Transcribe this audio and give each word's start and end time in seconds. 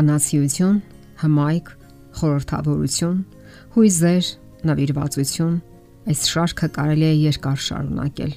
կանացիություն, 0.00 0.76
հմայք, 1.20 1.66
խորհրդավորություն, 2.16 3.16
հույզեր, 3.74 4.28
նվիրվածություն, 4.70 5.56
այս 6.08 6.22
շարքը 6.30 6.68
կարելի 6.76 7.04
է 7.04 7.10
երկար 7.20 7.58
շարունակել, 7.66 8.32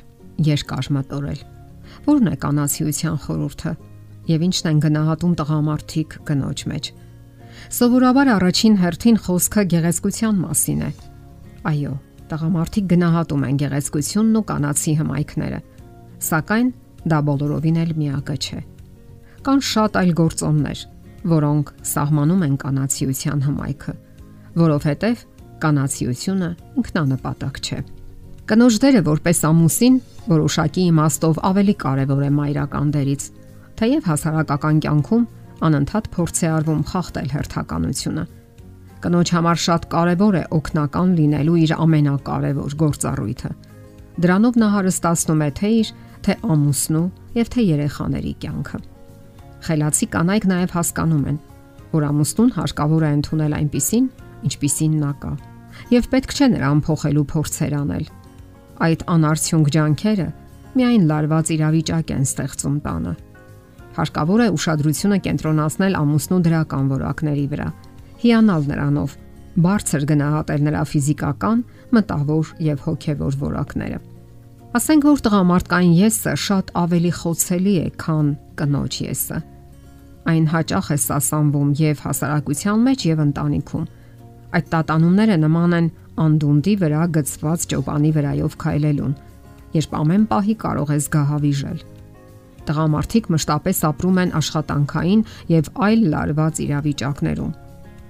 երկար 0.47 0.89
մտորել։ 0.97 1.39
Որն 2.09 2.27
է 2.27 2.35
կանացիության 2.43 3.17
խորհուրդը 3.23 3.73
եւ 4.33 4.45
ինչն 4.49 4.69
են 4.73 4.81
գնահատում 4.83 5.37
տղամարդիկ 5.39 6.17
կնոջ 6.27 6.65
մեջ։ 6.73 6.89
Սովորաբար 7.79 8.31
առաջին 8.33 8.75
հերթին 8.83 9.17
խոսքը 9.23 9.63
գեղեցկության 9.71 10.41
մասին 10.43 10.83
է։ 10.83 10.91
Այո, 11.71 11.93
տղամարդիկ 12.33 12.89
գնահատում 12.91 13.45
են 13.47 13.59
գեղեցկությունն 13.63 14.39
ու 14.41 14.47
կանացի 14.51 14.93
հմայքները, 14.99 15.59
սակայն 16.27 16.73
դա 17.07 17.19
բոլորովին 17.29 17.79
էլ 17.83 17.95
միակը 18.03 18.35
չէ։ 18.43 18.59
Կան 19.43 19.63
շատ 19.69 19.97
այլ 20.03 20.11
գործոններ, 20.23 20.83
որոնք 21.31 21.69
սահմանում 21.87 22.41
են 22.47 22.55
կանացիության 22.63 23.43
հմայքը, 23.47 23.93
որովհետև 24.59 25.21
կանացիությունը 25.63 26.49
ինքնանպատակ 26.81 27.59
չէ։ 27.63 27.79
Կնոջ 28.43 28.77
դերը 28.83 29.01
որպես 29.07 29.39
ամուսին 29.47 29.97
որոշակի 30.27 30.83
իմաստով 30.91 31.39
ավելի 31.47 31.75
կարևոր 31.83 32.23
է 32.27 32.31
մայրական 32.37 32.91
դերից, 32.93 33.23
թեև 33.79 34.07
հասարակական 34.11 34.81
կյանքում 34.83 35.27
անընդհատ 35.63 36.09
փորձ 36.13 36.39
է 36.43 36.49
արվում 36.53 36.81
խախտել 36.91 37.29
հերթականությունը։ 37.33 38.25
Կնոջ 39.03 39.31
համար 39.35 39.61
շատ 39.63 39.87
կարևոր 39.91 40.35
է 40.39 40.43
օգնական 40.59 41.15
լինելու 41.19 41.59
իր 41.63 41.73
ամենակարևոր 41.83 42.75
գործառույթը։ 42.83 43.51
Դրանով 44.23 44.59
նա 44.63 44.69
հարստացնում 44.77 45.43
է 45.43 45.49
թե 45.59 45.71
իր, 45.79 45.93
թե 46.23 46.33
ամուսնու 46.53 47.07
եւ 47.39 47.53
թե 47.53 47.65
երեխաների 47.73 48.33
կյանքը։ 48.43 48.79
Խելացի 49.63 50.07
կանայք 50.13 50.45
նաև 50.51 50.75
հասկանում 50.75 51.25
են, 51.31 51.39
որ 51.93 52.05
ամուսնուն 52.09 52.53
հարկավոր 52.57 53.03
է 53.03 53.11
ընդունել 53.17 53.53
այնպիսին, 53.59 54.07
ինչպիսին 54.49 54.95
նա 55.03 55.11
կա, 55.23 55.33
եւ 55.93 56.07
պետք 56.13 56.33
չէ 56.33 56.47
նրան 56.53 56.81
փոխելու 56.87 57.25
փորձեր 57.33 57.75
անել։ 57.79 58.07
Այդ 58.83 59.05
անարդյունք 59.13 59.69
ջանքերը 59.73 60.27
միայն 60.73 61.03
լարված 61.09 61.51
իրավիճակ 61.53 62.13
են 62.13 62.25
ստեղծում 62.27 62.77
տանը։ 62.83 63.13
Հարկավոր 63.93 64.41
է 64.43 64.47
ուշադրությունը 64.57 65.17
կենտրոնացնել 65.27 65.97
ամուսնու 65.99 66.39
դրական 66.47 66.87
որակների 66.93 67.45
վրա, 67.53 67.67
հիանալ 68.23 68.63
նրանով, 68.73 69.15
բարձր 69.63 70.05
գնահատել 70.09 70.61
նրա 70.67 70.83
ֆիզիկական, 70.89 71.59
մտավոր 71.93 72.51
եւ 72.73 72.83
հոգեվոր 72.87 73.37
որակները։ 73.43 73.99
Ասենք 74.73 75.03
որ 75.05 75.19
տղամարդկային 75.27 75.95
եսը 76.01 76.31
շատ 76.43 76.71
ավելի 76.81 77.11
խոցելի 77.21 77.73
է, 77.77 77.87
քան 78.01 78.29
կնոջ 78.57 78.95
եսը։ 79.05 79.37
Այն 80.23 80.45
հաճախ 80.53 80.89
է 80.93 80.97
սասանվում 81.03 81.71
եւ 81.79 82.03
հասարակության 82.03 82.83
մեջ 82.87 83.05
եւ 83.09 83.23
ընտանիքում։ 83.23 83.87
Այդ 84.53 84.67
տատանումները 84.73 85.35
նման 85.43 85.75
են 85.79 85.87
անդունդի 86.23 86.75
վրա 86.83 87.03
գծված 87.17 87.65
ճոպանի 87.73 88.11
վրայով 88.17 88.55
քայլելուն, 88.63 89.13
երբ 89.73 89.97
ամեն 89.99 90.23
պահի 90.31 90.55
կարող 90.63 90.93
ես 90.93 91.09
գահավիժել։ 91.17 91.83
Տղամարդիկ 92.63 93.29
մշտապես 93.33 93.83
ապրում 93.89 94.19
են 94.23 94.33
աշխատանքային 94.39 95.21
եւ 95.51 95.69
այլ 95.83 96.03
լարված 96.13 96.61
իրավիճակներում։ 96.63 97.53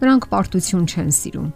Նրանք 0.03 0.27
պարտություն 0.33 0.87
չեն 0.93 1.11
սիրում։ 1.17 1.49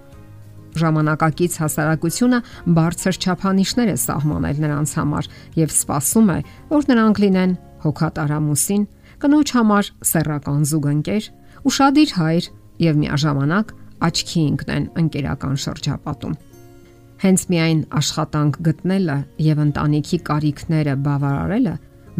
Ժամանակակից 0.77 1.53
հասարակությունը 1.61 2.39
բարձր 2.77 3.17
չափանիշներ 3.21 3.91
է 3.91 3.97
սահմանել 4.07 4.61
նրանց 4.63 4.93
համար 4.97 5.29
եւ 5.57 5.73
սպասում 5.77 6.27
է, 6.33 6.39
որ 6.73 6.87
նրանք 6.91 7.21
լինեն 7.23 7.55
հոգատարամուսին, 7.85 8.83
կնոջ 9.21 9.51
համար 9.57 9.89
սեռական 10.11 10.65
զուգընկեր, 10.69 11.27
ուրشادիր 11.67 12.11
հայր 12.17 12.49
եւ 12.83 12.99
միաժամանակ 13.01 13.73
աչքի 14.07 14.41
ընկնեն 14.51 14.85
ընկերական 15.01 15.55
շրջապատում։ 15.63 16.35
Հենց 17.17 17.43
միայն 17.49 17.79
աշխատանք 17.97 18.59
գտնելը 18.67 19.17
եւ 19.41 19.61
ընտանիքի 19.63 20.19
կարիքները 20.27 20.93
բավարարելը 21.07 21.75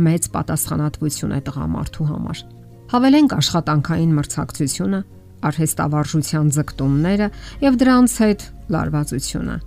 մեծ 0.07 0.29
պատասխանատվություն 0.33 1.35
է 1.37 1.39
տղամարդու 1.47 2.07
համար։ 2.07 2.41
Հավելենք 2.87 3.35
աշխատանքային 3.37 4.11
մրցակցությունը, 4.17 4.99
արհեստավարժության 5.47 6.51
ձգտումները 6.57 7.27
եւ 7.61 7.77
դրանց 7.81 8.15
հետ 8.23 8.45
լարվածությունը։ 8.73 9.57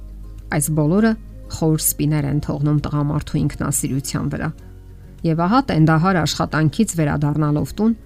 Այս 0.50 0.66
բոլորը 0.80 1.12
խոր 1.50 1.82
սպիներ 1.84 2.28
են 2.30 2.40
թողնում 2.46 2.78
տղամարդու 2.86 3.40
ինքնասիրության 3.40 4.30
վրա։ 4.34 4.50
Եվ 5.26 5.42
ահա 5.46 5.60
տենդահար 5.70 6.20
աշխատանքից 6.20 6.94
վերադառնալով 7.00 7.74
տուն 7.80 7.96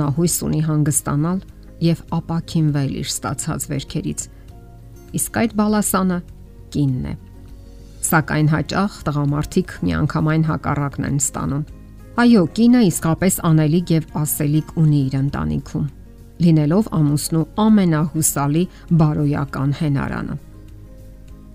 նա 0.00 0.06
հույս 0.18 0.36
ունի 0.46 0.60
հանգստանալ 0.68 1.40
եւ 1.82 2.04
ապակինվել 2.20 2.92
իր 3.00 3.10
ստացած 3.10 3.66
վերքերից։ 3.70 4.28
Իսկ 5.20 5.40
այդ 5.40 5.56
բալասանը 5.58 6.18
կինն 6.70 7.10
է 7.10 7.14
սակայն 8.00 8.48
հաճախ 8.50 8.92
տղամարդիկ 9.06 9.72
միանգամայն 9.86 10.44
հակառակն 10.48 11.06
են 11.08 11.18
ստանում։ 11.20 11.64
Այո, 12.20 12.42
կինը 12.56 12.80
իսկապես 12.90 13.34
անելիք 13.48 13.90
եւ 13.94 14.06
ասելիք 14.20 14.70
ունի 14.80 15.00
իր 15.00 15.16
ընտանիքում, 15.20 15.86
լինելով 16.44 16.88
ամուսնու 17.00 17.44
ամենահուսալի 17.64 18.64
բարոյական 19.00 19.74
հենարանը։ 19.80 20.36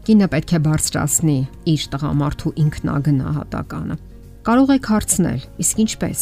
Կինը 0.05 0.27
պետք 0.35 0.51
է 0.55 0.59
բարձրացնի 0.65 1.37
իր 1.75 1.85
տղամարդու 1.95 2.53
ինքնագնահատականը։ 2.65 3.97
Կարող 4.45 4.75
եք 4.75 4.91
հարցնել, 4.93 5.39
իսկ 5.65 5.79
ինչպես։ 5.85 6.19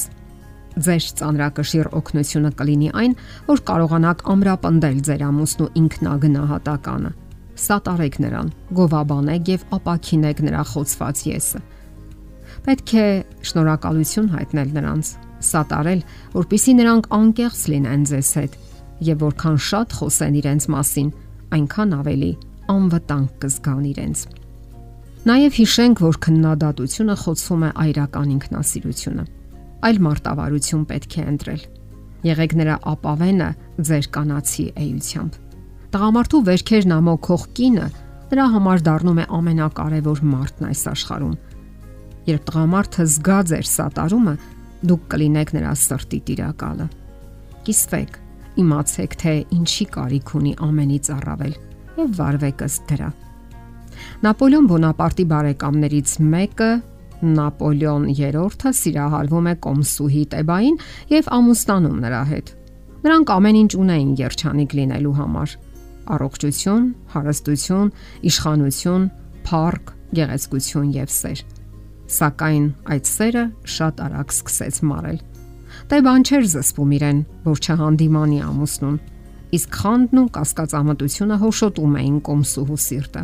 Ձեր 0.84 1.08
ծանրակշիռ 1.20 1.90
օգնությունը 2.00 2.52
կլինի 2.60 2.94
այն, 3.04 3.18
որ 3.50 3.66
կարողանաք 3.68 4.24
ամրապնդել 4.34 5.04
ձեր 5.10 5.26
ամուսնու 5.28 5.68
ինքնագնահատականը 5.84 7.12
սատարեք 7.60 8.18
նրան, 8.24 8.50
գովաբանեք 8.78 9.50
եւ 9.54 9.66
ապակինեք 9.78 10.42
նրա 10.48 10.64
խոցված 10.72 11.24
եսը։ 11.30 11.62
Պետք 12.64 12.94
է 12.98 13.06
շնորհակալություն 13.50 14.30
հայտնել 14.34 14.72
նրանց, 14.78 15.12
սատարել, 15.50 16.04
որpիսի 16.34 16.76
նրանք 16.80 17.10
անկեղծ 17.18 17.62
լինեն 17.74 18.06
ձեզ 18.14 18.32
հետ 18.40 18.58
եւ 19.10 19.26
որքան 19.28 19.60
շատ 19.70 19.98
խոսեն 20.00 20.40
իրենց 20.42 20.70
մասին, 20.74 21.10
այնքան 21.58 21.98
ավելի 22.00 22.32
անվտանգ 22.74 23.38
կզգան 23.44 23.86
իրենց։ 23.94 24.26
Նաև 25.24 25.56
հիշենք, 25.56 26.02
որ 26.04 26.18
քննադատությունը 26.26 27.14
խոցում 27.22 27.62
է 27.64 27.70
այրական 27.84 28.34
ինքնասիրությունը։ 28.34 29.24
Այլ 29.88 30.02
մարտավարություն 30.08 30.84
պետք 30.90 31.16
է 31.16 31.24
ընտրել։ 31.32 31.64
Եղեք 32.28 32.56
նրա 32.60 32.76
ապավենը 32.92 33.48
ձեր 33.88 34.10
կանացի 34.18 34.66
էությամբ 34.84 35.40
Տղամարդու 35.94 36.40
վերքերն 36.48 36.92
ամոքող 36.96 37.42
կինը 37.54 37.88
նրա 38.34 38.46
համար 38.54 38.84
դառնում 38.88 39.20
է 39.24 39.26
ամենակարևոր 39.38 40.22
մարդն 40.26 40.68
այս 40.70 40.82
աշխարհում։ 40.90 41.36
Երբ 42.34 42.48
տղամարդը 42.50 43.06
զգա 43.14 43.38
ձեր 43.52 43.68
սատարումը, 43.70 44.34
դուք 44.90 45.04
կլինեք 45.14 45.54
նրա 45.54 45.74
սրտի 45.84 46.20
տիրակալը։ 46.30 46.88
Կիսվեք, 47.68 48.18
իմացեք, 48.64 49.18
թե 49.22 49.36
ինչի 49.60 49.88
կարիք 49.94 50.34
ունի 50.42 50.56
ամենից 50.68 51.12
առավել 51.14 51.54
եւ 52.02 52.18
վարվեք 52.18 52.66
ըստ 52.68 52.90
դրա։ 52.90 53.12
Նապոլեոն 54.24 54.68
Բոնապարտի 54.72 55.26
բարեկամներից 55.34 56.16
մեկը 56.34 56.72
Նապոլեոն 57.24 58.08
III-ը 58.12 58.72
սիրահարվում 58.80 59.48
է 59.48 59.54
կոմսուհի 59.64 60.24
Տեբային 60.34 60.80
եւ 61.14 61.30
ամուսնանում 61.38 62.00
նրա 62.04 62.24
հետ։ 62.34 62.50
Նրանք 63.04 63.32
ամեն 63.36 63.60
ինչ 63.64 63.72
ունեին 63.84 64.12
երջանիկ 64.20 64.76
լինելու 64.80 65.16
համար. 65.20 65.56
առողջություն, 66.14 66.88
հարստություն, 67.14 67.92
իշխանություն, 68.28 69.04
փառք, 69.48 69.92
գեղեցկություն 70.18 70.90
եւ 70.98 71.14
սեր։ 71.16 71.44
Սակայն 72.14 72.66
այդ 72.94 73.08
սերը 73.08 73.44
շատ 73.76 74.02
արագ 74.04 74.34
սկսեց 74.36 74.80
մարել։ 74.90 75.20
Դե 75.90 76.00
բան 76.08 76.26
չէր 76.28 76.44
զսպում 76.54 76.92
իրեն, 76.98 77.22
որ 77.48 77.64
չհանդիմանի 77.64 78.40
ամուսնուն, 78.50 78.98
իսկ 79.58 79.80
խանդն 79.80 80.22
ու 80.24 80.28
կասկածամտությունը 80.38 81.40
հոշոտում 81.44 81.96
էին 82.04 82.20
կոմսուհու 82.28 82.82
սիրտը։ 82.84 83.24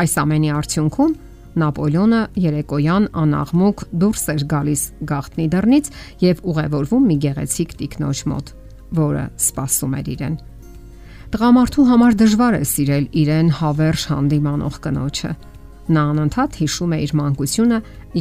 Այս 0.00 0.14
ամենի 0.24 0.50
արդյունքում 0.60 1.18
Նապոլեոնը 1.58 2.20
երեկոյան 2.38 3.06
անաղմուկ 3.20 3.82
դուրս 4.00 4.22
էր 4.34 4.42
գալիս 4.50 4.82
գաղտնի 5.10 5.46
դռնից 5.50 5.88
եւ 6.22 6.42
ուղևորվում 6.52 7.08
մի 7.10 7.16
գեղեցիկ 7.24 7.72
տիկնոջ 7.80 8.20
մոտ, 8.30 8.52
որը 9.00 9.24
սպասում 9.44 9.96
էր 9.98 10.10
իրեն։ 10.14 10.36
Տղամարդու 11.30 11.86
համար 11.90 12.16
դժվար 12.20 12.58
է 12.60 12.62
սիրել 12.70 13.08
իրեն 13.22 13.50
հավերժ 13.58 14.04
հանդիմանող 14.10 14.78
կնոջը։ 14.86 15.32
Նա 15.90 16.02
անընդհատ 16.10 16.56
հիշում 16.60 16.94
է 16.94 16.98
իր 17.06 17.12
մանկությունը, 17.18 17.78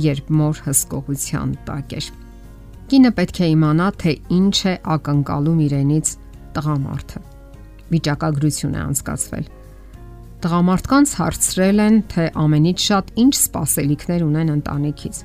երբ 0.09 0.33
մոր 0.39 0.61
հսկողության 0.65 1.53
տակ 1.69 1.95
էր։ 1.99 2.09
Կինը 2.89 3.11
պետք 3.19 3.39
է 3.45 3.49
իմանա, 3.53 3.87
թե 4.01 4.13
ինչ 4.39 4.57
է 4.65 4.73
ակնկալում 4.97 5.59
իրենից 5.69 6.13
տղամարդը։ 6.57 7.23
Վիճակագրություն 7.93 8.77
է 8.77 8.81
անցկացվել։ 8.89 9.49
Տղամարդկանց 10.39 11.13
հարցրել 11.19 11.79
են, 11.83 11.95
թե 12.11 12.25
ամենից 12.39 12.83
շատ 12.89 13.09
ինչ 13.19 13.31
սպասելիքներ 13.35 14.21
ունեն 14.23 14.51
ընտանիքից։ 14.53 15.17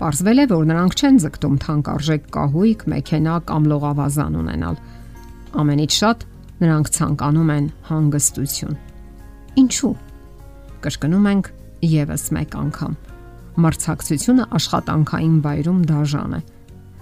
Պարզվել 0.00 0.42
է, 0.42 0.46
որ 0.50 0.64
նրանք 0.70 0.96
չեն 0.98 1.20
ձգտում 1.22 1.58
թանկարժեք 1.64 2.24
կահույք, 2.34 2.82
մեքենա 2.90 3.34
կամ 3.46 3.68
լողավազան 3.70 4.38
ունենալ։ 4.42 4.80
Ամենից 5.62 5.98
շատ 6.02 6.26
նրանք 6.64 6.90
ցանկանում 6.98 7.54
են 7.54 7.70
հանգստություն։ 7.94 8.74
Ինչու՞։ 9.62 9.94
Կրկնում 10.82 11.30
ենք 11.30 11.52
եւս 11.94 12.24
մեկ 12.34 12.58
անգամ։ 12.64 12.98
Մրցակցությունը 13.54 14.50
աշխատանքային 14.58 15.36
վայրում 15.46 15.80
դաժան 15.94 16.34
է։ 16.34 16.44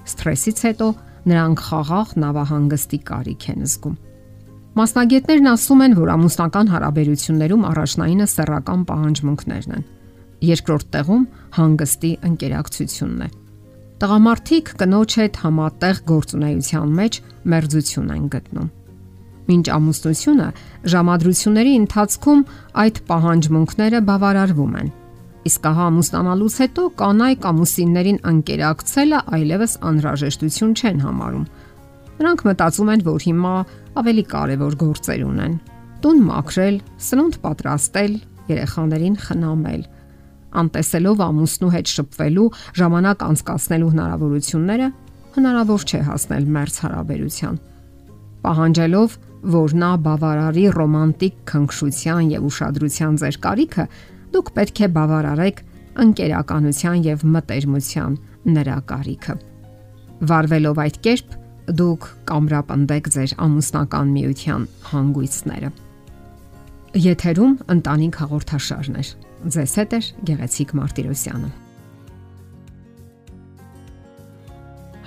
Ստրեսից 0.05 0.65
հետո 0.69 0.89
նրանք 1.33 1.69
խաղաղ 1.73 2.17
նավահանգստի 2.23 2.99
կարիք 3.09 3.53
են 3.57 3.71
զգում։ 3.73 3.97
Մասնագետներն 4.73 5.49
ասում 5.53 5.81
են, 5.85 5.95
որ 5.99 6.11
ամուսնական 6.15 6.71
հարաբերություններում 6.73 7.65
առաջնայինը 7.69 8.27
սեռական 8.33 8.85
պահանջմունքներն 8.89 9.75
են։ 9.77 9.83
Երկրորդ 10.49 10.87
տեղում 10.97 11.27
հանգստի 11.57 12.13
ընկերակցությունն 12.29 13.27
է։ 13.27 13.29
Տղամարդիկ 14.03 14.71
կնոջ 14.81 15.17
հետ 15.21 15.37
համատեղ 15.43 16.01
գործունեության 16.09 16.95
մեջ 17.03 17.19
մերձություն 17.53 18.09
են 18.17 18.25
գտնում։ 18.33 18.71
Մինչ 19.53 19.67
ամուսնությունը 19.77 20.49
ժամադրությունների 20.95 21.73
ընթացքում 21.83 22.43
այդ 22.83 23.01
պահանջմունքները 23.13 24.01
բավարարվում 24.09 24.75
են։ 24.81 24.91
Իսկ 25.53 25.69
ահա 25.69 25.87
ամուսնանալուց 25.93 26.57
հետո 26.63 26.83
կանայք 27.03 27.47
ամուսիններին 27.53 28.19
ընկերակցելը 28.33 29.21
այլևս 29.37 29.73
անհրաժեշտություն 29.93 30.75
չեն 30.81 31.03
համարում։ 31.03 31.47
Նրանք 32.21 32.45
մտածում 32.49 32.93
են, 32.93 33.03
որ 33.09 33.27
հիմա 33.29 33.55
ավելի 34.03 34.25
կարևոր 34.33 34.77
գործեր 34.83 35.25
ունեն։ 35.27 35.57
Տուն 36.03 36.23
մաքրել, 36.29 36.77
սնունդ 37.09 37.37
պատրաստել, 37.43 38.15
երեխաներին 38.53 39.17
խնամել 39.23 39.83
անտեսելով 40.53 41.23
ամուսնու 41.25 41.73
հետ 41.73 41.91
շփվելու, 41.93 42.47
ժամանակ 42.79 43.23
անցկացնելու 43.27 43.91
հնարավորությունները, 43.93 44.89
հնարավոր 45.37 45.85
չէ 45.89 46.01
հասնել 46.09 46.49
մերց 46.57 46.79
հարաբերության։ 46.83 47.61
Պահանջելով, 48.43 49.15
որ 49.53 49.75
նա 49.83 49.91
բավարարի 50.07 50.65
ռոմանտիկ 50.77 51.39
քնքշության 51.53 52.33
եւ 52.33 52.49
ուշադրության 52.53 53.21
ձեր 53.23 53.39
կարիքը, 53.47 53.87
դուք 54.33 54.51
պետք 54.59 54.83
է 54.83 54.89
բավարարեք 54.97 55.63
ընկերականության 56.03 57.07
եւ 57.07 57.25
մտերմության 57.33 58.13
նրա 58.53 58.77
կարիքը։ 58.93 59.35
Վարվելով 60.33 60.83
այդ 60.83 60.99
կերպ 61.07 61.39
դուք 61.79 62.07
կամրապնդեք 62.29 63.09
ձեր 63.15 63.35
ամուսնական 63.47 64.13
միության 64.17 64.69
հանգույցները։ 64.93 65.73
Եթերում 67.03 67.53
ընտանիք 67.73 68.17
հաղորդաշարն 68.23 68.97
է։ 69.01 69.05
Ձեզ 69.53 69.77
հետ 69.81 69.95
է 69.97 70.01
Գեղեցիկ 70.29 70.75
Մարտիրոսյանը։ 70.79 71.53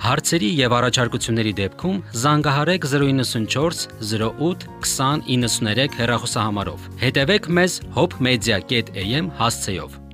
Հարցերի 0.06 0.48
եւ 0.60 0.74
առաջարկությունների 0.76 1.52
դեպքում 1.60 1.96
զանգահարեք 2.22 2.88
094 2.92 3.86
08 4.06 4.66
2093 4.86 5.98
հեռախոսահամարով։ 5.98 6.88
Հետևեք 7.02 7.48
մեզ 7.58 7.78
hopmedia.am 7.96 9.32
հասցեով։ 9.40 10.05